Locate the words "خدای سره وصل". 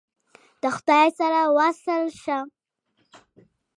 0.75-2.03